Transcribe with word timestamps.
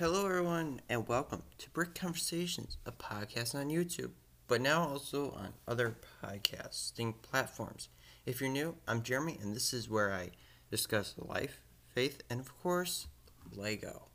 Hello, 0.00 0.24
everyone, 0.24 0.80
and 0.88 1.06
welcome 1.06 1.42
to 1.58 1.68
Brick 1.68 1.94
Conversations, 1.94 2.78
a 2.86 2.90
podcast 2.90 3.54
on 3.54 3.68
YouTube, 3.68 4.12
but 4.48 4.62
now 4.62 4.88
also 4.88 5.32
on 5.32 5.52
other 5.68 5.94
podcasting 6.24 7.12
platforms. 7.20 7.90
If 8.24 8.40
you're 8.40 8.48
new, 8.48 8.76
I'm 8.88 9.02
Jeremy, 9.02 9.36
and 9.42 9.54
this 9.54 9.74
is 9.74 9.90
where 9.90 10.10
I 10.10 10.30
discuss 10.70 11.14
life, 11.18 11.60
faith, 11.94 12.22
and 12.30 12.40
of 12.40 12.58
course, 12.62 13.08
Lego. 13.54 14.06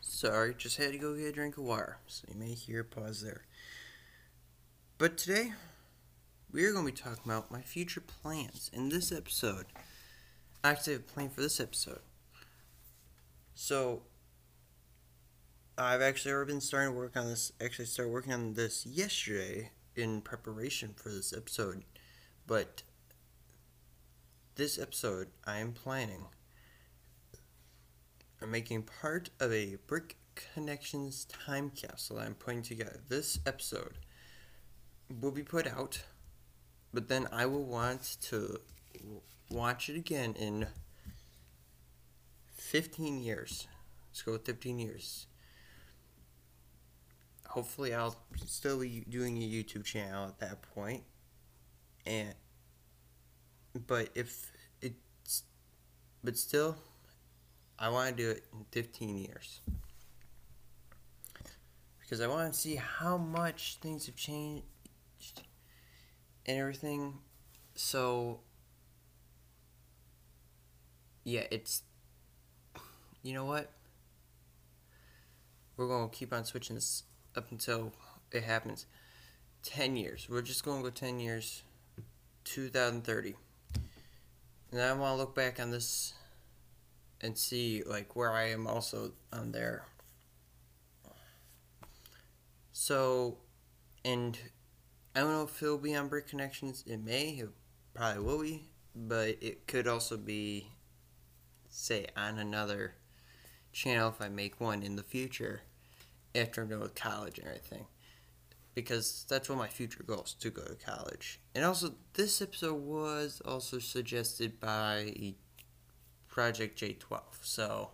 Sorry, 0.00 0.56
just 0.58 0.78
had 0.78 0.90
to 0.90 0.98
go 0.98 1.14
get 1.14 1.26
a 1.26 1.32
drink 1.32 1.56
of 1.56 1.62
water, 1.62 1.98
so 2.08 2.24
you 2.34 2.40
may 2.40 2.54
hear 2.54 2.80
a 2.80 2.84
pause 2.84 3.22
there. 3.22 3.44
But 4.98 5.16
today, 5.16 5.52
we 6.50 6.64
are 6.64 6.72
going 6.72 6.84
to 6.84 6.92
be 6.92 6.98
talking 6.98 7.30
about 7.30 7.52
my 7.52 7.60
future 7.60 8.00
plans 8.00 8.72
in 8.72 8.88
this 8.88 9.12
episode. 9.12 9.66
I 10.64 10.70
actually 10.70 10.94
have 10.94 11.02
a 11.02 11.04
plan 11.04 11.30
for 11.30 11.42
this 11.42 11.60
episode. 11.60 12.00
So, 13.54 14.02
I've 15.76 16.02
actually 16.02 16.32
already 16.32 16.52
been 16.52 16.60
starting 16.60 16.92
to 16.92 16.96
work 16.96 17.16
on 17.16 17.26
this. 17.26 17.52
Actually, 17.60 17.86
started 17.86 18.12
working 18.12 18.32
on 18.32 18.54
this 18.54 18.86
yesterday 18.86 19.70
in 19.94 20.20
preparation 20.20 20.94
for 20.96 21.10
this 21.10 21.32
episode. 21.32 21.84
But 22.46 22.82
this 24.54 24.78
episode, 24.78 25.28
I 25.46 25.58
am 25.58 25.72
planning 25.72 26.26
I'm 28.42 28.50
making 28.50 28.82
part 28.82 29.30
of 29.38 29.52
a 29.52 29.76
Brick 29.86 30.16
Connections 30.34 31.26
time 31.26 31.70
capsule 31.70 32.18
I'm 32.18 32.34
putting 32.34 32.62
together. 32.62 33.00
This 33.08 33.38
episode 33.46 33.98
will 35.20 35.30
be 35.30 35.44
put 35.44 35.64
out, 35.64 36.02
but 36.92 37.06
then 37.06 37.28
I 37.30 37.46
will 37.46 37.62
want 37.62 38.16
to 38.22 38.60
watch 39.48 39.88
it 39.88 39.96
again 39.96 40.34
in 40.34 40.66
15 42.72 43.22
years. 43.22 43.68
Let's 44.08 44.22
go 44.22 44.32
with 44.32 44.46
15 44.46 44.78
years. 44.78 45.26
Hopefully, 47.46 47.92
I'll 47.92 48.16
still 48.46 48.80
be 48.80 49.04
doing 49.10 49.36
a 49.36 49.46
YouTube 49.46 49.84
channel 49.84 50.26
at 50.26 50.38
that 50.38 50.62
point. 50.74 51.02
And, 52.06 52.34
but 53.86 54.08
if 54.14 54.50
it's, 54.80 55.42
but 56.24 56.38
still, 56.38 56.76
I 57.78 57.90
want 57.90 58.16
to 58.16 58.22
do 58.22 58.30
it 58.30 58.44
in 58.54 58.64
15 58.70 59.18
years. 59.18 59.60
Because 62.00 62.22
I 62.22 62.26
want 62.26 62.54
to 62.54 62.58
see 62.58 62.76
how 62.76 63.18
much 63.18 63.76
things 63.82 64.06
have 64.06 64.16
changed 64.16 64.62
and 66.46 66.58
everything. 66.58 67.18
So, 67.74 68.40
yeah, 71.22 71.42
it's. 71.50 71.82
You 73.22 73.34
know 73.34 73.44
what? 73.44 73.70
We're 75.76 75.86
going 75.86 76.10
to 76.10 76.14
keep 76.14 76.32
on 76.32 76.44
switching 76.44 76.74
this 76.74 77.04
up 77.36 77.50
until 77.50 77.92
it 78.32 78.42
happens. 78.42 78.86
10 79.62 79.96
years. 79.96 80.26
We're 80.28 80.42
just 80.42 80.64
going 80.64 80.82
to 80.82 80.90
go 80.90 80.90
10 80.90 81.20
years. 81.20 81.62
2030. 82.44 83.34
And 84.72 84.80
I 84.80 84.92
want 84.94 85.14
to 85.14 85.16
look 85.16 85.34
back 85.34 85.60
on 85.60 85.70
this 85.70 86.14
and 87.20 87.38
see 87.38 87.82
like 87.86 88.16
where 88.16 88.32
I 88.32 88.50
am 88.50 88.66
also 88.66 89.12
on 89.32 89.52
there. 89.52 89.84
So, 92.72 93.38
and 94.04 94.36
I 95.14 95.20
don't 95.20 95.30
know 95.30 95.44
if 95.44 95.62
it'll 95.62 95.78
be 95.78 95.94
on 95.94 96.08
Brick 96.08 96.26
Connections. 96.26 96.82
It 96.86 97.04
may, 97.04 97.28
it 97.28 97.50
probably 97.94 98.22
will 98.22 98.42
be, 98.42 98.64
but 98.96 99.36
it 99.40 99.66
could 99.66 99.86
also 99.86 100.16
be, 100.16 100.66
say, 101.68 102.06
on 102.16 102.38
another 102.38 102.94
channel 103.72 104.08
if 104.08 104.20
I 104.20 104.28
make 104.28 104.60
one 104.60 104.82
in 104.82 104.96
the 104.96 105.02
future 105.02 105.62
after 106.34 106.62
I'm 106.62 106.68
done 106.68 106.80
with 106.80 106.94
college 106.94 107.38
and 107.38 107.48
everything. 107.48 107.86
Because 108.74 109.26
that's 109.28 109.48
one 109.48 109.58
of 109.58 109.64
my 109.64 109.68
future 109.68 110.02
goals 110.02 110.34
to 110.40 110.50
go 110.50 110.62
to 110.62 110.74
college. 110.74 111.40
And 111.54 111.64
also, 111.64 111.94
this 112.14 112.40
episode 112.40 112.80
was 112.80 113.42
also 113.44 113.78
suggested 113.78 114.58
by 114.60 115.34
Project 116.26 116.80
J12. 116.80 117.20
So, 117.42 117.90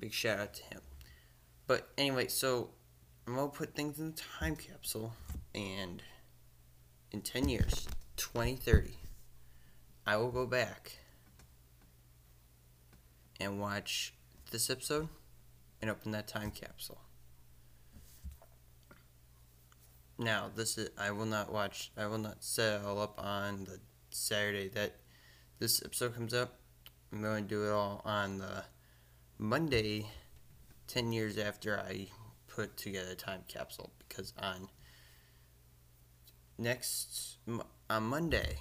big 0.00 0.14
shout 0.14 0.38
out 0.38 0.54
to 0.54 0.62
him. 0.64 0.80
But 1.66 1.88
anyway, 1.98 2.28
so 2.28 2.70
I'm 3.26 3.34
going 3.34 3.50
to 3.50 3.56
put 3.56 3.74
things 3.74 3.98
in 3.98 4.12
the 4.12 4.22
time 4.38 4.56
capsule, 4.56 5.12
and 5.54 6.02
in 7.12 7.20
10 7.20 7.50
years, 7.50 7.86
2030, 8.16 8.96
I 10.06 10.16
will 10.16 10.30
go 10.30 10.46
back 10.46 10.98
and 13.40 13.60
watch 13.60 14.14
this 14.50 14.70
episode 14.70 15.08
and 15.80 15.90
open 15.90 16.12
that 16.12 16.28
time 16.28 16.50
capsule. 16.50 17.00
Now, 20.18 20.50
this 20.54 20.78
is 20.78 20.90
I 20.98 21.10
will 21.10 21.26
not 21.26 21.52
watch 21.52 21.90
I 21.96 22.06
will 22.06 22.18
not 22.18 22.42
set 22.42 22.80
it 22.80 22.86
all 22.86 23.00
up 23.00 23.22
on 23.22 23.64
the 23.64 23.80
Saturday 24.10 24.68
that 24.68 24.96
this 25.58 25.82
episode 25.84 26.14
comes 26.14 26.34
up, 26.34 26.58
I'm 27.12 27.22
going 27.22 27.44
to 27.44 27.48
do 27.48 27.64
it 27.64 27.70
all 27.70 28.02
on 28.04 28.38
the 28.38 28.64
Monday, 29.38 30.06
10 30.88 31.12
years 31.12 31.38
after 31.38 31.78
I 31.78 32.08
put 32.46 32.76
together 32.76 33.12
a 33.12 33.14
time 33.14 33.42
capsule. 33.48 33.90
Because 34.08 34.32
on 34.38 34.68
next, 36.58 37.36
on 37.88 38.02
Monday, 38.04 38.58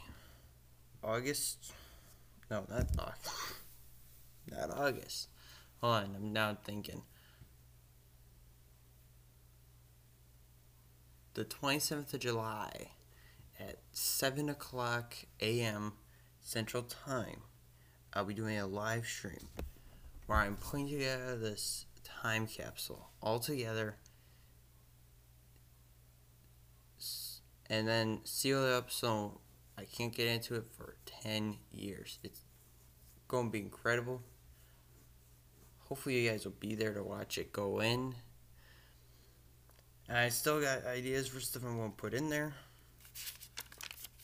August, 1.04 1.74
no, 2.50 2.66
not 2.70 2.88
August, 2.98 3.32
not 4.50 4.76
August. 4.76 5.30
Hold 5.82 5.96
on, 5.96 6.16
I'm 6.16 6.34
now 6.34 6.58
thinking. 6.64 7.02
The 11.34 11.46
27th 11.46 12.14
of 12.14 12.20
July 12.22 12.92
at 13.60 13.80
7 13.92 14.50
o'clock 14.50 15.16
a.m. 15.42 15.94
Central 16.40 16.84
Time, 16.84 17.42
I'll 18.14 18.26
be 18.26 18.34
doing 18.34 18.58
a 18.58 18.68
live 18.68 19.06
stream 19.06 19.50
where 20.28 20.40
I'm 20.40 20.56
putting 20.56 20.88
together 20.88 21.38
this 21.38 21.86
time 22.04 22.48
capsule 22.48 23.10
all 23.22 23.40
together 23.40 23.98
and 27.70 27.88
then 27.88 28.20
seal 28.24 28.64
it 28.64 28.72
up 28.72 28.92
so 28.92 29.40
I 29.78 29.86
can't 29.86 30.16
get 30.16 30.28
into 30.28 30.56
it 30.56 30.66
for 30.72 30.96
10 31.06 31.58
years. 31.72 32.20
It's 32.24 32.42
going 33.28 33.48
to 33.48 33.52
be 33.52 33.60
incredible. 33.60 34.22
Hopefully, 35.86 36.20
you 36.20 36.30
guys 36.30 36.46
will 36.46 36.54
be 36.60 36.76
there 36.76 36.94
to 36.94 37.04
watch 37.04 37.38
it 37.38 37.54
go 37.54 37.80
in. 37.80 38.16
And 40.08 40.18
I 40.18 40.30
still 40.30 40.62
got 40.62 40.86
ideas 40.86 41.28
for 41.28 41.40
stuff 41.40 41.64
going 41.64 41.92
to 41.92 41.96
put 41.96 42.14
in 42.14 42.30
there. 42.30 42.54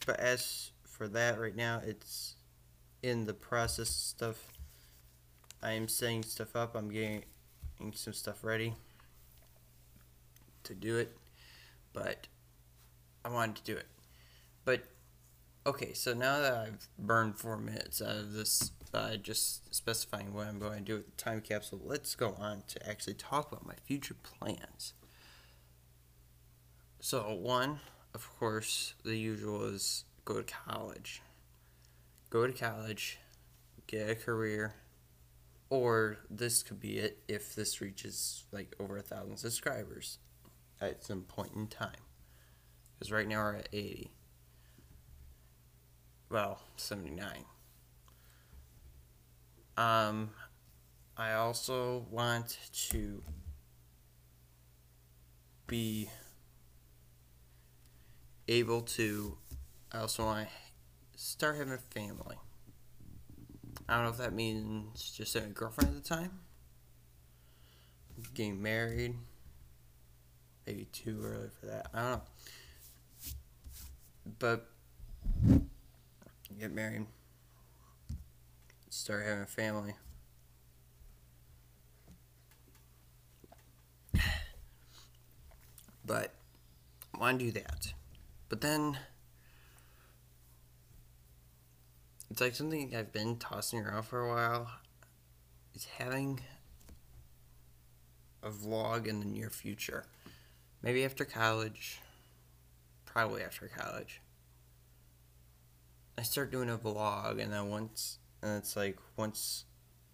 But 0.06 0.20
as 0.20 0.72
for 1.02 1.08
that 1.08 1.40
right 1.40 1.56
now. 1.56 1.82
It's 1.84 2.36
in 3.02 3.26
the 3.26 3.34
process 3.34 3.90
stuff. 3.90 4.38
I 5.64 5.72
am 5.72 5.88
setting 5.88 6.22
stuff 6.22 6.56
up. 6.56 6.76
I'm 6.76 6.92
getting 6.92 7.24
some 7.96 8.14
stuff 8.14 8.44
ready 8.44 8.76
to 10.64 10.76
do 10.76 10.98
it, 10.98 11.18
but 11.92 12.28
I 13.26 13.30
wanted 13.30 13.56
to 13.56 13.64
do 13.64 13.78
it. 13.78 13.88
But 14.64 14.84
okay, 15.66 15.94
so 15.94 16.14
now 16.14 16.40
that 16.40 16.54
I've 16.54 16.88
burned 17.00 17.36
four 17.36 17.58
minutes 17.58 18.00
out 18.00 18.18
of 18.18 18.34
this 18.34 18.70
by 18.92 19.18
just 19.18 19.74
specifying 19.74 20.34
what 20.34 20.48
I'm 20.48 20.60
going 20.60 20.80
to 20.80 20.84
do 20.84 20.96
with 20.96 21.06
the 21.06 21.24
time 21.24 21.42
capsule, 21.42 21.80
let's 21.84 22.16
go 22.16 22.36
on 22.38 22.64
to 22.68 22.90
actually 22.90 23.14
talk 23.14 23.52
about 23.52 23.66
my 23.66 23.76
future 23.86 24.16
plans. 24.22 24.94
So, 27.00 27.34
one, 27.34 27.80
of 28.14 28.30
course, 28.38 28.94
the 29.04 29.16
usual 29.16 29.64
is 29.66 30.04
go 30.26 30.42
to 30.42 30.54
college. 30.54 31.22
Go 32.30 32.46
to 32.46 32.54
college, 32.54 33.20
get 33.88 34.10
a 34.10 34.16
career, 34.16 34.76
or 35.70 36.18
this 36.30 36.64
could 36.64 36.80
be 36.80 36.98
it 36.98 37.24
if 37.28 37.56
this 37.56 37.82
reaches 37.82 38.46
like 38.52 38.76
over 38.80 38.98
a 38.98 39.02
thousand 39.02 39.38
subscribers 39.38 40.20
at 40.80 41.04
some 41.04 41.22
point 41.22 41.54
in 41.56 41.68
time. 41.68 41.92
Because 42.98 43.12
right 43.12 43.28
now 43.28 43.40
we're 43.40 43.56
at 43.56 43.70
80. 43.74 44.12
Well, 46.30 46.62
79. 46.78 47.46
Um, 49.82 50.30
I 51.18 51.34
also 51.34 52.06
want 52.12 52.60
to 52.90 53.24
be 55.66 56.08
able 58.48 58.82
to 58.82 59.40
I 59.92 60.00
also 60.02 60.26
want 60.26 60.48
to 60.48 61.20
start 61.20 61.58
having 61.58 61.74
a 61.74 61.80
family. 61.80 62.36
I 63.90 63.96
don't 63.96 64.04
know 64.04 64.12
if 64.12 64.18
that 64.18 64.34
means 64.34 65.14
just 65.18 65.34
having 65.34 65.50
a 65.50 65.54
girlfriend 65.54 65.96
at 65.96 66.04
the 66.04 66.08
time, 66.08 66.42
getting 68.36 68.62
married, 68.62 69.16
maybe 70.68 70.86
too 70.92 71.22
early 71.24 71.50
for 71.60 71.66
that. 71.66 71.88
I 71.92 72.02
don't 72.02 72.12
know. 72.12 72.22
But 74.38 74.70
get 76.60 76.72
married, 76.72 77.08
start 78.92 79.26
having 79.26 79.44
a 79.44 79.48
family. 79.48 79.96
But 86.04 86.34
why 87.12 87.28
want 87.28 87.40
to 87.40 87.46
do 87.46 87.52
that. 87.52 87.94
But 88.50 88.62
then 88.62 88.98
it's 92.30 92.42
like 92.42 92.56
something 92.56 92.94
I've 92.96 93.14
been 93.14 93.38
tossing 93.38 93.80
around 93.80 94.04
for 94.04 94.20
a 94.20 94.28
while. 94.28 94.72
Is 95.74 95.86
having 95.86 96.42
a 98.44 98.50
vlog 98.50 99.08
in 99.08 99.20
the 99.20 99.26
near 99.26 99.50
future. 99.50 100.06
Maybe 100.82 101.06
after 101.06 101.24
college. 101.24 102.02
Probably 103.06 103.42
after 103.42 103.68
college. 103.70 104.20
I 106.18 106.24
start 106.24 106.52
doing 106.52 106.70
a 106.70 106.78
vlog, 106.78 107.42
and 107.42 107.54
then 107.54 107.70
once 107.70 108.18
and 108.42 108.58
it's 108.58 108.76
like 108.76 108.98
once 109.18 109.66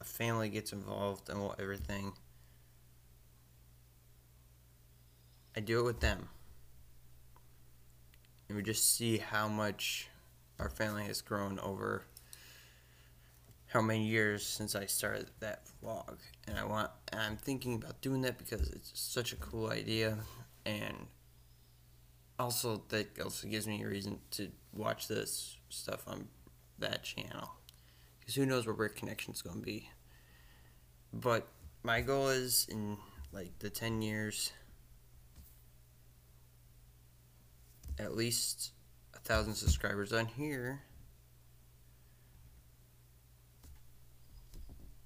a 0.01 0.03
family 0.03 0.50
gets 0.50 0.74
involved 0.74 1.29
and 1.29 1.51
everything 1.59 2.13
I 5.56 5.59
do 5.59 5.79
it 5.79 5.85
with 5.85 6.00
them. 6.01 6.29
And 8.47 8.56
we 8.56 8.63
just 8.63 8.95
see 8.95 9.18
how 9.18 9.47
much 9.47 10.07
our 10.59 10.69
family 10.69 11.03
has 11.06 11.21
grown 11.21 11.59
over 11.59 12.03
how 13.68 13.81
many 13.81 14.06
years 14.06 14.45
since 14.45 14.75
I 14.75 14.85
started 14.85 15.31
that 15.39 15.63
vlog. 15.83 16.18
And 16.47 16.57
I 16.57 16.63
want 16.63 16.91
and 17.12 17.19
I'm 17.19 17.38
thinking 17.38 17.75
about 17.75 18.01
doing 18.01 18.21
that 18.21 18.38
because 18.38 18.69
it's 18.69 18.91
such 18.94 19.33
a 19.33 19.35
cool 19.38 19.71
idea 19.71 20.19
and 20.65 21.07
also 22.39 22.83
that 22.89 23.19
also 23.19 23.47
gives 23.47 23.68
me 23.68 23.83
a 23.83 23.88
reason 23.88 24.19
to 24.31 24.50
watch 24.74 25.07
this 25.07 25.57
stuff 25.69 26.03
on 26.07 26.27
that 26.79 27.03
channel. 27.03 27.50
Because 28.27 28.35
who 28.35 28.45
knows 28.45 28.68
where 28.68 28.75
Brick 28.75 28.97
Connection's 28.97 29.41
going 29.41 29.62
to 29.62 29.65
be. 29.65 29.89
But 31.13 31.47
my 31.81 32.01
goal 32.01 32.27
is 32.27 32.68
in 32.69 32.97
like 33.31 33.57
the 33.59 33.69
10 33.69 34.01
years 34.01 34.51
at 37.97 38.13
least 38.15 38.74
a 39.15 39.19
thousand 39.19 39.56
subscribers 39.56 40.12
on 40.12 40.25
here. 40.25 40.81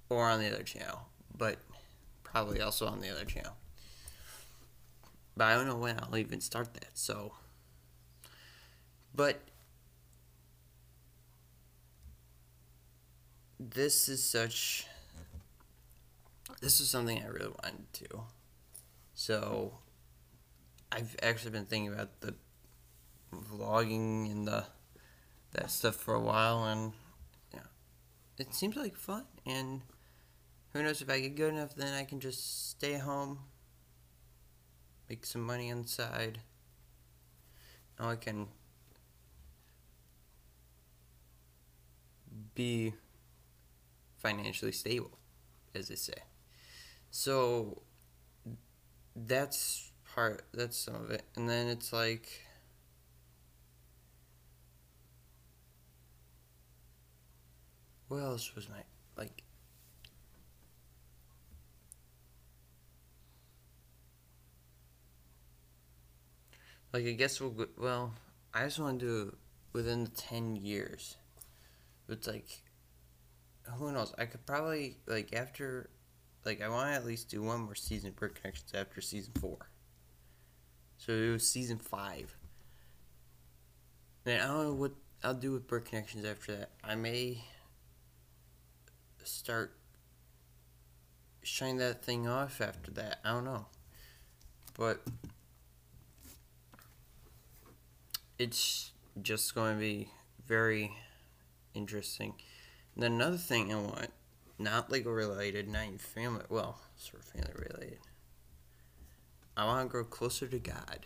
Or 0.09 0.27
on 0.27 0.39
the 0.39 0.51
other 0.51 0.63
channel 0.63 1.11
but 1.41 1.57
probably 2.23 2.61
also 2.61 2.85
on 2.85 3.01
the 3.01 3.09
other 3.09 3.25
channel. 3.25 3.53
But 5.35 5.45
I 5.45 5.55
don't 5.55 5.67
know 5.67 5.75
when 5.75 5.99
I'll 5.99 6.17
even 6.17 6.39
start 6.39 6.75
that 6.75 6.89
so. 6.93 7.33
But 9.15 9.41
this 13.69 14.09
is 14.09 14.23
such 14.23 14.87
this 16.61 16.79
is 16.79 16.89
something 16.89 17.21
I 17.21 17.27
really 17.27 17.53
wanted 17.63 17.93
to 17.93 18.21
so 19.13 19.77
I've 20.91 21.15
actually 21.23 21.51
been 21.51 21.65
thinking 21.65 21.93
about 21.93 22.19
the 22.21 22.33
vlogging 23.33 24.29
and 24.29 24.47
the 24.47 24.65
that 25.53 25.69
stuff 25.69 25.95
for 25.95 26.13
a 26.13 26.19
while, 26.19 26.65
and 26.65 26.93
yeah, 27.53 27.59
it 28.37 28.53
seems 28.53 28.75
like 28.75 28.95
fun. 28.95 29.25
And 29.45 29.81
who 30.73 30.83
knows 30.83 31.01
if 31.01 31.09
I 31.09 31.19
get 31.19 31.35
good 31.35 31.53
enough, 31.53 31.75
then 31.75 31.93
I 31.93 32.03
can 32.03 32.19
just 32.19 32.69
stay 32.69 32.97
home, 32.97 33.39
make 35.09 35.25
some 35.25 35.41
money 35.41 35.69
inside. 35.69 36.39
Now 37.99 38.09
I 38.09 38.15
can 38.15 38.47
be 42.55 42.93
financially 44.21 44.71
stable, 44.71 45.17
as 45.75 45.87
they 45.89 45.95
say. 45.95 46.15
So 47.11 47.81
that's 49.15 49.91
part. 50.13 50.43
That's 50.53 50.77
some 50.77 50.95
of 50.95 51.11
it, 51.11 51.23
and 51.35 51.49
then 51.49 51.67
it's 51.67 51.91
like 51.93 52.27
What 58.09 58.17
else 58.21 58.53
was 58.55 58.69
my 58.69 58.83
like? 59.17 59.43
Like 66.93 67.05
I 67.05 67.11
guess 67.13 67.39
we'll 67.39 67.55
well. 67.77 68.13
I 68.53 68.65
just 68.65 68.79
want 68.79 68.99
to 68.99 69.05
do 69.05 69.37
within 69.73 70.03
the 70.03 70.09
ten 70.11 70.55
years. 70.55 71.15
It's 72.09 72.27
like 72.27 72.63
who 73.77 73.91
knows? 73.91 74.13
I 74.17 74.25
could 74.25 74.45
probably 74.45 74.97
like 75.07 75.33
after 75.33 75.89
like 76.45 76.61
I 76.61 76.69
want 76.69 76.89
to 76.89 76.95
at 76.95 77.05
least 77.05 77.29
do 77.29 77.41
one 77.41 77.61
more 77.61 77.75
season 77.75 78.09
of 78.09 78.15
Brick 78.15 78.35
Connections 78.35 78.71
after 78.73 79.01
season 79.01 79.33
four. 79.39 79.69
So 80.97 81.11
it 81.11 81.31
was 81.31 81.47
season 81.47 81.77
five. 81.77 82.35
And 84.25 84.41
I 84.41 84.47
don't 84.47 84.63
know 84.63 84.73
what 84.73 84.91
I'll 85.23 85.33
do 85.33 85.51
with 85.51 85.67
Brick 85.67 85.85
Connections 85.85 86.25
after 86.25 86.55
that. 86.55 86.71
I 86.83 86.95
may 86.95 87.43
start 89.23 89.73
shutting 91.43 91.77
that 91.77 92.03
thing 92.03 92.27
off 92.27 92.61
after 92.61 92.91
that. 92.91 93.19
I 93.25 93.31
don't 93.31 93.45
know. 93.45 93.65
But 94.77 95.01
it's 98.37 98.91
just 99.21 99.53
going 99.53 99.75
to 99.75 99.79
be 99.79 100.09
very 100.47 100.91
interesting. 101.73 102.33
Then 102.95 103.13
another 103.13 103.37
thing 103.37 103.73
I 103.73 103.77
want, 103.77 104.11
not 104.59 104.91
Lego 104.91 105.11
related, 105.11 105.67
not 105.67 105.85
even 105.85 105.97
family, 105.97 106.43
well, 106.49 106.79
sort 106.95 107.23
of 107.23 107.29
family 107.29 107.67
related. 107.69 107.99
I 109.55 109.65
want 109.65 109.87
to 109.87 109.91
grow 109.91 110.03
closer 110.03 110.47
to 110.47 110.59
God 110.59 111.05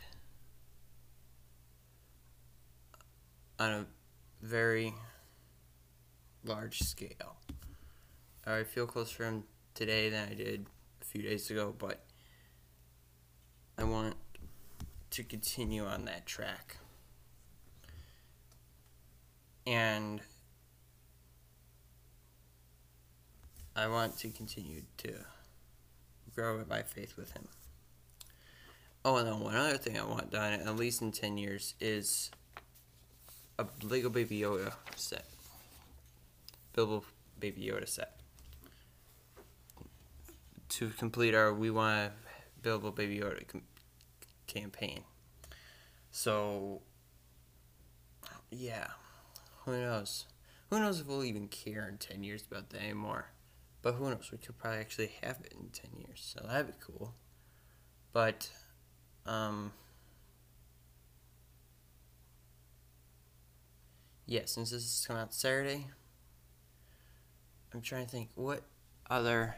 on 3.60 3.72
a 3.72 3.86
very 4.42 4.94
large 6.44 6.80
scale. 6.80 7.38
I 8.46 8.64
feel 8.64 8.86
closer 8.86 9.18
to 9.18 9.24
him 9.24 9.44
today 9.74 10.10
than 10.10 10.30
I 10.30 10.34
did 10.34 10.68
a 11.02 11.06
few 11.06 11.22
days 11.22 11.50
ago, 11.50 11.74
but 11.78 12.06
I 13.78 13.84
want 13.84 14.16
to 15.12 15.24
continue 15.24 15.86
on 15.86 16.06
that 16.06 16.26
track. 16.26 16.78
And 19.66 20.22
I 23.76 23.88
want 23.88 24.18
to 24.20 24.30
continue 24.30 24.84
to 25.00 25.14
grow 26.34 26.64
my 26.70 26.82
faith 26.82 27.18
with 27.18 27.34
him. 27.34 27.48
Oh, 29.04 29.18
and 29.18 29.28
then 29.28 29.40
one 29.40 29.56
other 29.56 29.78
thing 29.78 30.00
I 30.00 30.06
want 30.06 30.32
done, 30.32 30.54
at 30.54 30.76
least 30.76 31.02
in 31.02 31.12
10 31.12 31.38
years, 31.38 31.76
is 31.80 32.32
a 33.60 33.66
Lego 33.84 34.10
Baby 34.10 34.40
Yoda 34.40 34.74
set. 34.96 35.26
Build 36.74 37.06
Baby 37.40 37.70
Yoda 37.72 37.88
set 37.88 38.16
to 40.70 40.90
complete 40.90 41.34
our 41.34 41.54
We 41.54 41.72
Want 41.72 42.12
a 42.66 42.92
Baby 42.92 43.20
Yoda 43.20 43.48
com- 43.48 43.62
campaign. 44.48 45.04
So, 46.12 46.82
yeah, 48.52 48.88
who 49.64 49.72
knows? 49.72 50.26
Who 50.70 50.80
knows 50.80 51.00
if 51.00 51.08
we'll 51.08 51.24
even 51.24 51.48
care 51.48 51.88
in 51.88 51.98
10 51.98 52.24
years 52.24 52.44
about 52.50 52.72
that 52.72 52.82
anymore? 52.82 53.28
But 53.86 53.94
who 53.94 54.10
knows? 54.10 54.30
We 54.32 54.40
could 54.40 54.58
probably 54.58 54.80
actually 54.80 55.12
have 55.22 55.42
it 55.44 55.54
in 55.54 55.70
10 55.70 55.92
years, 56.00 56.34
so 56.36 56.44
that'd 56.44 56.66
be 56.66 56.74
cool. 56.84 57.14
But, 58.14 58.50
um, 59.28 59.74
yeah, 64.26 64.42
since 64.46 64.72
this 64.72 64.82
is 64.82 65.06
coming 65.08 65.22
out 65.22 65.36
Saturday, 65.36 65.86
I'm 67.72 67.82
trying 67.82 68.06
to 68.06 68.12
think 68.12 68.30
what 68.34 68.64
other 69.08 69.56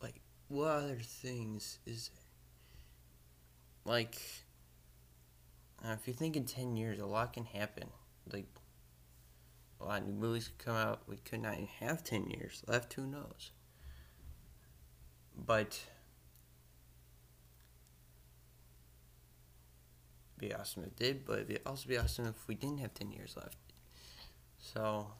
like, 0.00 0.20
what 0.46 0.68
other 0.68 1.00
things 1.02 1.80
is 1.84 2.12
there? 2.14 3.92
Like, 3.92 4.22
uh, 5.84 5.96
if 6.00 6.06
you 6.06 6.14
think 6.14 6.36
in 6.36 6.44
10 6.44 6.76
years, 6.76 7.00
a 7.00 7.06
lot 7.06 7.32
can 7.32 7.44
happen. 7.44 7.88
Like, 8.32 8.46
a 9.80 9.84
lot 9.84 10.00
of 10.00 10.08
new 10.08 10.14
movies 10.14 10.48
could 10.48 10.64
come 10.64 10.76
out. 10.76 11.02
We 11.06 11.16
could 11.16 11.42
not 11.42 11.54
even 11.54 11.68
have 11.80 12.02
10 12.02 12.30
years 12.30 12.62
left. 12.66 12.94
Who 12.94 13.06
knows? 13.06 13.52
But, 15.36 15.80
be 20.36 20.52
awesome 20.52 20.82
if 20.82 20.88
it 20.88 20.96
did, 20.96 21.24
but 21.24 21.40
it'd 21.40 21.60
also 21.64 21.88
be 21.88 21.96
awesome 21.96 22.26
if 22.26 22.48
we 22.48 22.54
didn't 22.54 22.78
have 22.78 22.94
10 22.94 23.12
years 23.12 23.36
left. 23.36 23.56
So, 24.58 25.12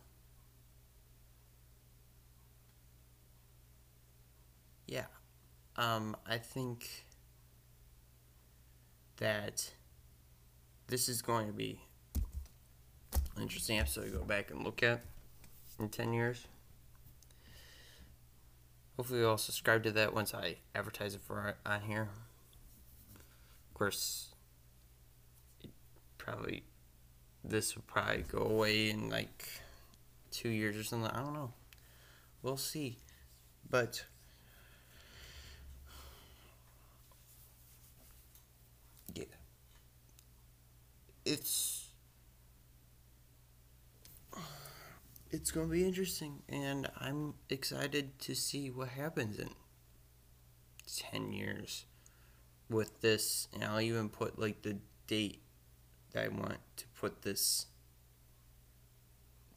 yeah. 4.86 5.06
Um, 5.76 6.16
I 6.26 6.38
think 6.38 7.04
that 9.18 9.70
this 10.88 11.08
is 11.08 11.22
going 11.22 11.46
to 11.46 11.52
be 11.52 11.80
interesting 13.40 13.78
episode 13.78 14.04
to 14.04 14.10
go 14.10 14.24
back 14.24 14.50
and 14.50 14.64
look 14.64 14.82
at 14.82 15.02
in 15.78 15.88
10 15.88 16.12
years. 16.12 16.46
Hopefully, 18.96 19.20
you'll 19.20 19.30
all 19.30 19.38
subscribe 19.38 19.84
to 19.84 19.92
that 19.92 20.12
once 20.12 20.34
I 20.34 20.56
advertise 20.74 21.14
it 21.14 21.20
for 21.22 21.54
on 21.64 21.82
here. 21.82 22.08
Of 23.68 23.74
course, 23.74 24.34
probably 26.16 26.64
this 27.44 27.76
will 27.76 27.84
probably 27.86 28.24
go 28.28 28.40
away 28.40 28.90
in 28.90 29.08
like 29.08 29.44
two 30.30 30.48
years 30.48 30.76
or 30.76 30.82
something. 30.82 31.10
I 31.10 31.20
don't 31.20 31.32
know. 31.32 31.52
We'll 32.42 32.56
see. 32.56 32.98
But 33.70 34.04
yeah, 39.14 39.24
it's 41.24 41.87
it's 45.30 45.50
gonna 45.50 45.68
be 45.68 45.84
interesting, 45.84 46.42
and 46.48 46.90
I'm 46.98 47.34
excited 47.50 48.18
to 48.20 48.34
see 48.34 48.70
what 48.70 48.88
happens 48.88 49.38
in 49.38 49.50
ten 50.86 51.32
years 51.32 51.84
with 52.70 53.00
this. 53.00 53.48
And 53.52 53.64
I'll 53.64 53.80
even 53.80 54.08
put 54.08 54.38
like 54.38 54.62
the 54.62 54.78
date 55.06 55.42
that 56.12 56.24
I 56.24 56.28
want 56.28 56.58
to 56.76 56.84
put 56.98 57.22
this. 57.22 57.66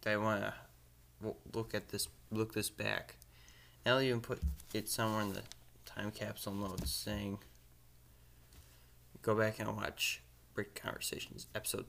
That 0.02 0.14
I 0.14 0.18
want 0.18 0.42
to 0.42 0.54
look 1.54 1.74
at 1.74 1.90
this, 1.90 2.08
look 2.32 2.54
this 2.54 2.70
back. 2.70 3.18
And 3.86 3.96
I'll 3.96 4.02
even 4.02 4.22
put 4.22 4.42
it 4.74 4.90
somewhere 4.90 5.22
in 5.22 5.34
the 5.34 5.44
time 5.86 6.12
capsule 6.12 6.54
notes 6.54 6.92
saying, 6.92 7.40
"Go 9.22 9.36
back 9.36 9.60
and 9.60 9.76
watch 9.76 10.22
Brick 10.54 10.76
Conversations, 10.76 11.48
episode 11.56 11.86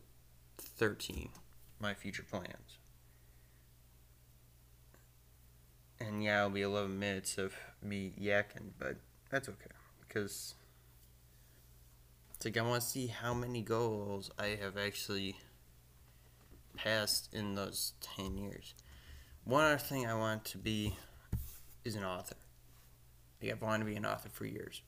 thirteen, 0.57 1.31
my 1.81 1.95
future 1.95 2.23
plans." 2.23 2.79
And 6.07 6.23
yeah, 6.23 6.39
it'll 6.39 6.51
be 6.51 6.63
11 6.63 6.99
minutes 6.99 7.39
of 7.39 7.55
me 7.81 8.13
yakking, 8.21 8.73
but 8.79 8.97
that's 9.31 9.49
okay. 9.49 9.71
Because 10.01 10.55
it's 12.35 12.45
like 12.45 12.57
I 12.57 12.63
want 12.63 12.83
to 12.83 12.89
see 12.89 13.07
how 13.07 13.33
many 13.33 13.63
goals 13.63 14.31
I 14.37 14.59
have 14.61 14.77
actually 14.77 15.37
passed 16.77 17.33
in 17.33 17.55
those 17.55 17.93
10 18.17 18.37
years. 18.37 18.75
One 19.45 19.65
other 19.65 19.79
thing 19.79 20.07
I 20.07 20.15
want 20.15 20.45
to 20.47 20.59
be 20.59 20.97
is 21.85 21.95
an 21.95 22.05
author. 22.05 22.37
Like 23.41 23.53
I've 23.53 23.63
wanted 23.63 23.85
to 23.85 23.91
be 23.91 23.97
an 23.97 24.07
author 24.07 24.29
for 24.29 24.45
years. 24.45 24.83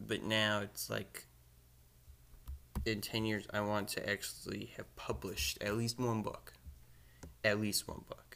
But 0.00 0.22
now 0.22 0.60
it's 0.60 0.88
like 0.88 1.26
in 2.86 3.00
10 3.00 3.24
years 3.24 3.48
I 3.52 3.60
want 3.60 3.88
to 3.88 4.08
actually 4.08 4.70
have 4.76 4.94
published 4.94 5.60
at 5.60 5.76
least 5.76 5.98
one 5.98 6.22
book. 6.22 6.52
At 7.42 7.60
least 7.60 7.88
one 7.88 8.02
book 8.08 8.27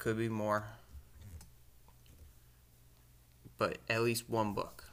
could 0.00 0.16
be 0.16 0.30
more. 0.30 0.64
But 3.58 3.78
at 3.90 4.00
least 4.02 4.30
one 4.30 4.54
book. 4.54 4.84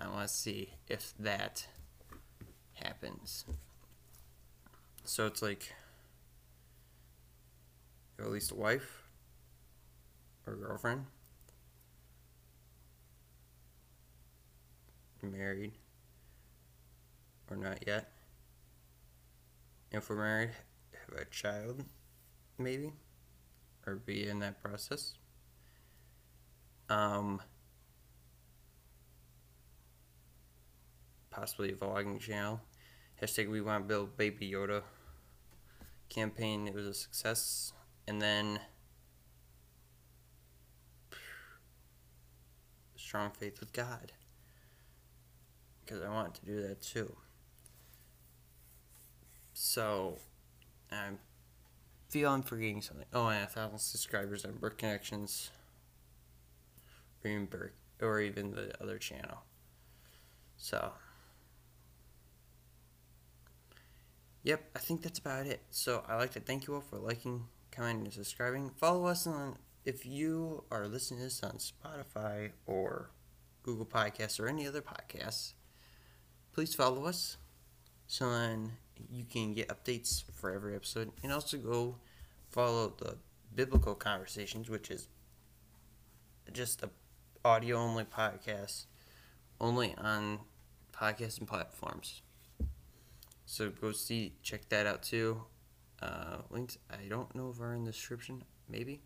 I 0.00 0.06
want 0.06 0.28
to 0.28 0.32
see 0.32 0.70
if 0.88 1.12
that 1.18 1.66
happens. 2.74 3.44
So 5.04 5.26
it's 5.26 5.42
like 5.42 5.74
at 8.20 8.30
least 8.30 8.52
a 8.52 8.54
wife 8.54 9.02
or 10.46 10.54
girlfriend. 10.54 11.06
Married 15.22 15.72
or 17.50 17.56
not 17.56 17.84
yet. 17.84 18.12
If 19.90 20.08
we're 20.08 20.16
married, 20.16 20.50
have 20.92 21.20
a 21.20 21.24
child, 21.24 21.84
maybe 22.58 22.92
or 23.86 23.96
be 23.96 24.28
in 24.28 24.38
that 24.40 24.62
process. 24.62 25.14
Um, 26.88 27.40
possibly 31.30 31.70
a 31.72 31.74
vlogging 31.74 32.20
channel. 32.20 32.60
Hashtag 33.22 33.50
we 33.50 33.60
want 33.60 33.84
to 33.84 33.88
build 33.88 34.16
Baby 34.16 34.50
Yoda 34.50 34.82
campaign. 36.08 36.66
It 36.66 36.74
was 36.74 36.86
a 36.86 36.94
success. 36.94 37.72
And 38.08 38.20
then 38.20 38.60
strong 42.96 43.30
faith 43.30 43.60
with 43.60 43.72
God. 43.72 44.12
Because 45.84 46.02
I 46.02 46.08
want 46.08 46.34
to 46.36 46.46
do 46.46 46.62
that 46.62 46.80
too. 46.80 47.16
So, 49.52 50.18
I'm 50.90 51.18
feel 52.10 52.30
I'm 52.30 52.42
forgetting 52.42 52.82
something. 52.82 53.06
Oh, 53.12 53.28
a 53.28 53.46
thousand 53.46 53.78
subscribers 53.78 54.44
on 54.44 54.52
Brick 54.54 54.78
Connections, 54.78 55.50
or 57.24 57.30
even 57.30 57.48
or 58.00 58.20
even 58.20 58.50
the 58.50 58.72
other 58.82 58.98
channel. 58.98 59.38
So, 60.56 60.92
yep, 64.42 64.68
I 64.74 64.80
think 64.80 65.02
that's 65.02 65.18
about 65.18 65.46
it. 65.46 65.62
So 65.70 66.02
I 66.08 66.16
like 66.16 66.32
to 66.32 66.40
thank 66.40 66.66
you 66.66 66.74
all 66.74 66.80
for 66.80 66.98
liking, 66.98 67.44
commenting, 67.70 68.06
and 68.06 68.12
subscribing. 68.12 68.70
Follow 68.76 69.06
us 69.06 69.26
on 69.26 69.56
if 69.84 70.04
you 70.04 70.64
are 70.70 70.88
listening 70.88 71.20
to 71.20 71.24
this 71.24 71.42
on 71.42 71.58
Spotify 71.58 72.50
or 72.66 73.10
Google 73.62 73.86
Podcasts 73.86 74.40
or 74.40 74.48
any 74.48 74.66
other 74.66 74.82
podcasts. 74.82 75.54
Please 76.52 76.74
follow 76.74 77.04
us 77.06 77.36
so 78.06 78.30
then 78.32 78.72
you 79.10 79.24
can 79.24 79.52
get 79.52 79.68
updates 79.68 80.24
for 80.34 80.50
every 80.50 80.74
episode 80.74 81.10
and 81.22 81.32
also 81.32 81.56
go 81.56 81.96
follow 82.48 82.92
the 82.98 83.16
biblical 83.54 83.94
conversations 83.94 84.68
which 84.68 84.90
is 84.90 85.08
just 86.52 86.82
a 86.82 86.90
audio 87.44 87.76
only 87.76 88.04
podcast 88.04 88.86
only 89.60 89.94
on 89.96 90.40
podcasting 90.92 91.46
platforms. 91.46 92.22
So 93.46 93.70
go 93.70 93.92
see 93.92 94.34
check 94.42 94.68
that 94.68 94.86
out 94.86 95.02
too. 95.02 95.42
Uh, 96.02 96.38
links 96.48 96.78
i 96.90 97.06
don't 97.10 97.34
know 97.34 97.50
if 97.50 97.60
are 97.60 97.74
in 97.74 97.84
the 97.84 97.92
description 97.92 98.42
maybe. 98.68 99.00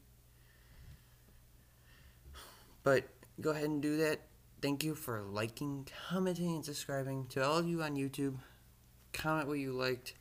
But 2.83 3.09
go 3.41 3.51
ahead 3.51 3.65
and 3.65 3.83
do 3.83 3.97
that. 3.97 4.21
Thank 4.63 4.85
you 4.85 4.95
for 4.95 5.23
liking 5.23 5.89
commenting 6.09 6.55
and 6.55 6.65
subscribing 6.65 7.27
to 7.31 7.45
all 7.45 7.59
of 7.59 7.69
you 7.69 7.83
on 7.83 7.97
youtube 7.97 8.37
comment 9.25 9.49
what 9.49 9.59
you 9.59 9.73
liked. 9.73 10.13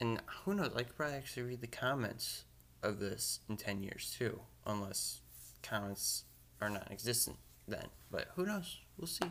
And 0.00 0.20
who 0.44 0.54
knows, 0.54 0.72
I 0.74 0.82
could 0.82 0.96
probably 0.96 1.16
actually 1.16 1.42
read 1.42 1.60
the 1.60 1.66
comments 1.66 2.44
of 2.82 2.98
this 2.98 3.40
in 3.48 3.56
10 3.58 3.82
years 3.82 4.14
too, 4.18 4.40
unless 4.66 5.20
comments 5.62 6.24
are 6.60 6.70
non 6.70 6.82
existent 6.90 7.36
then. 7.68 7.86
But 8.10 8.28
who 8.34 8.46
knows? 8.46 8.78
We'll 8.96 9.06
see. 9.06 9.30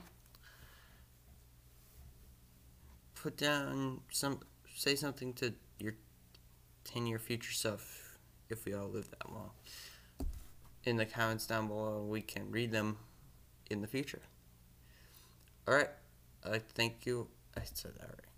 Put 3.15 3.38
down 3.38 4.01
some, 4.12 4.39
say 4.74 4.96
something 4.96 5.34
to 5.34 5.53
your 5.79 5.96
10 6.86 7.08
year 7.08 7.20
future 7.20 7.53
self 7.53 8.20
if 8.50 8.65
we 8.65 8.74
all 8.74 8.88
live 8.88 9.10
that 9.10 9.31
long. 9.31 9.51
In 10.84 10.98
the 10.98 11.05
comments 11.05 11.48
down 11.48 11.67
below, 11.67 12.05
we 12.08 12.22
can 12.22 12.51
read 12.51 12.72
them 12.72 12.98
in 13.70 13.81
the 13.81 13.88
future. 13.88 14.22
Alright, 15.67 15.89
I'd 16.46 16.67
thank 16.70 17.05
you. 17.05 17.27
I 17.58 17.62
said 17.63 17.93
that 17.96 18.08
right. 18.08 18.30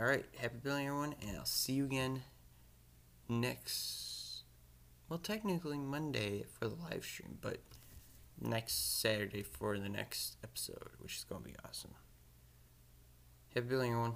All 0.00 0.06
right, 0.06 0.24
happy 0.36 0.58
building, 0.62 0.86
everyone, 0.86 1.14
and 1.26 1.36
I'll 1.36 1.44
see 1.44 1.72
you 1.72 1.84
again 1.84 2.22
next. 3.28 4.44
Well, 5.08 5.18
technically 5.18 5.76
Monday 5.76 6.44
for 6.56 6.68
the 6.68 6.76
live 6.76 7.04
stream, 7.04 7.38
but 7.40 7.58
next 8.40 9.00
Saturday 9.00 9.42
for 9.42 9.76
the 9.76 9.88
next 9.88 10.36
episode, 10.44 10.90
which 11.00 11.16
is 11.16 11.24
gonna 11.24 11.40
be 11.40 11.56
awesome. 11.64 11.94
Happy 13.52 13.66
building, 13.66 13.90
everyone. 13.90 14.14